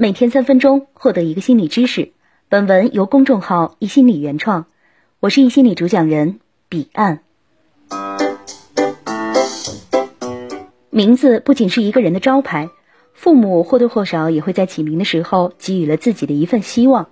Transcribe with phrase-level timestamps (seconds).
[0.00, 2.12] 每天三分钟，获得一个心理知识。
[2.48, 4.66] 本文由公众号“一心理”原创，
[5.18, 7.24] 我是一心理主讲人彼岸。
[10.90, 12.70] 名字不仅是一个人的招牌，
[13.12, 17.08] 父母或多或少也会在起名的时候给予了自己的一份希望。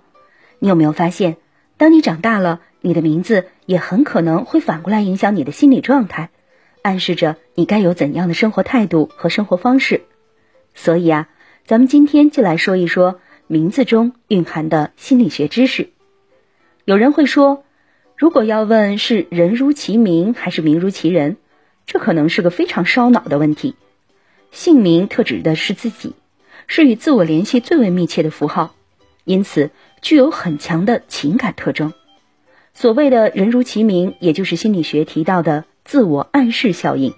[0.59, 1.35] 你有没有发现，
[1.75, 6.29] 当你长大了，你的名字也很可能会反过来影响你的心理状态，
[6.83, 10.03] 暗示着你该有怎样的生活态度和生活方式。
[10.73, 11.27] 所以啊。
[11.67, 15.89] 咱们今天就来说一说名字中蕴含的心理学知识。
[16.85, 17.65] 有人会说，
[18.15, 21.35] 如果要问是人如其名还是名如其人，
[21.85, 23.75] 这可能是个非常烧脑的问题。
[24.49, 26.13] 姓名特指的是自己，
[26.67, 28.73] 是与自我联系最为密切的符号，
[29.25, 29.69] 因此
[30.01, 31.91] 具有很强的情感特征。
[32.73, 37.13] 所谓的人如其名，也就是心理学提到的自我暗示效应。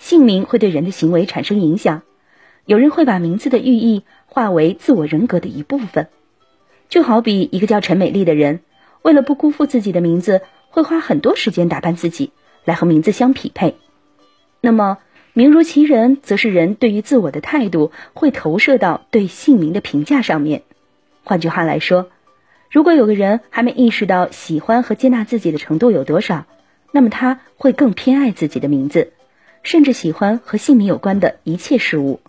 [0.00, 2.02] 姓名会对人的行为产生影响。
[2.68, 6.08] 有人会把名字的寓意化为自我人格的一部分，
[6.90, 8.60] 就好比一个叫陈美丽的人，
[9.00, 12.30] 为了不辜负自己的名字，会花很多时间打扮自己，
[12.66, 13.76] 来和名字相匹配。
[14.60, 14.98] 那么，
[15.32, 20.60] 名如其人，则是人对于自我的态度会投射到对姓名的评价上面。
[21.24, 22.10] 换句话来说，
[22.70, 26.44] 如果有个人还没意识到喜欢和接纳自己的程度有多少，
[26.92, 29.14] 那么他会更偏爱自己的名字，
[29.62, 32.20] 甚至喜欢和姓名有关的一切事物。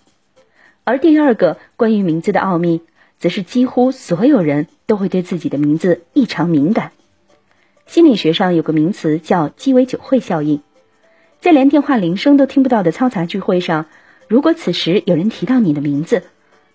[0.90, 2.82] 而第二个关于名字的奥秘，
[3.20, 6.94] 则是几乎所有人都会对自己的名字异常敏感。
[7.86, 10.64] 心理学上有个名词叫鸡尾酒会效应，
[11.42, 13.86] 在连电话铃声都听不到的嘈杂聚会上，
[14.28, 16.24] 如果此时有人提到你的名字，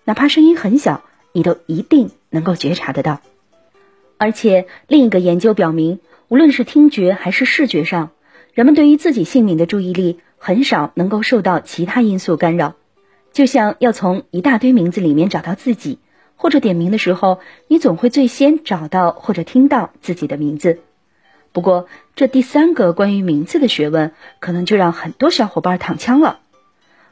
[0.05, 3.19] 哪怕声音很小，你都一定能够觉察得到。
[4.17, 5.99] 而且另一个研究表明，
[6.29, 8.11] 无论是听觉还是视觉上，
[8.53, 12.75] 人们对于自己姓名的注意力很少能够受到其他因素干扰。
[13.35, 15.99] 就像要从一大堆名字里面找到自己，
[16.37, 20.79] 或者点名的时候，你总会最先找到或者听到自己的名字。
[21.51, 26.39] 不过，这第三个关于名字的学问，可能就让很多小伙伴躺枪了。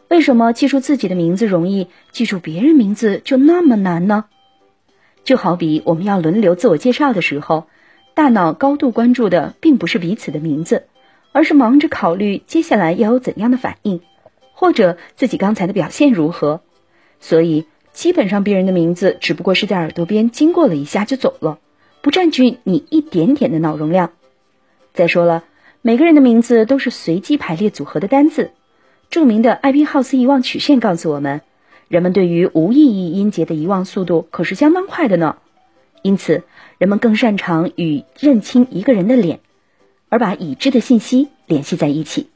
[0.07, 4.23] 为什么记住自己的名字容易，记住别人名字就那么难呢？
[5.25, 7.67] 就好比我们要轮流自我介绍的时候，
[8.13, 10.85] 大脑高度关注的并不是彼此的名字，
[11.33, 13.99] 而是忙着考虑接下来要有怎样的反应。
[14.63, 16.61] 或者自己刚才的表现如何，
[17.19, 21.59] 所以基本上别人的名字只不过是在耳朵边经过了一下就走了，
[22.01, 24.13] 不占据你一点点的脑容量。
[24.93, 25.43] 再说了，
[25.81, 28.51] 每个人的名字都是随机排列组合的单字。
[29.09, 31.41] 著名的艾宾浩斯遗忘曲线告诉我们，
[31.89, 35.35] 人们对于无意义音节的遗忘速度可是相当快的呢。
[36.03, 36.43] 因此，
[36.77, 39.41] 人们更擅长与认清一个人的脸，
[40.07, 42.29] 而把已知的信息联系在一起。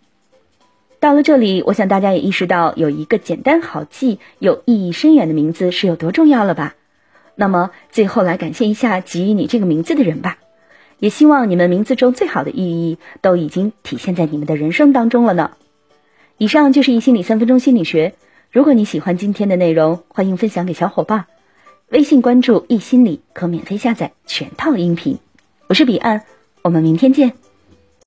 [1.00, 6.76] 到了这里，我想大家也意识到有一个简单好记、有意义深远的名字是有多重要了吧？
[7.36, 10.40] 那么最后来感谢一下给予你这个名字的人吧，
[10.98, 15.52] 也希望你们名字中最好的寓意都已经体现在你们的人生当中了呢。
[16.40, 18.16] 以上就是一心理三分钟心理学。
[18.52, 21.26] 如果你喜欢今天的内容，欢迎分享给小伙伴。
[21.90, 25.20] 微信关注“一心理”可免费下载全套音频。
[25.68, 26.24] 我是彼岸，
[26.64, 27.47] 我们明天见。